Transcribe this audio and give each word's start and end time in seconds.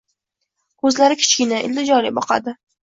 Ko`zchalari 0.85 1.21
kichkina, 1.21 1.63
iltijoli 1.69 2.17
boqadi 2.21 2.61